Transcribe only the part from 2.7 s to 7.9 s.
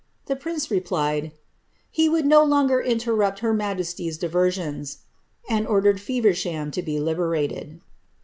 interrupt her majesty^s diversions," and ordered Feversham to bi Lberated.'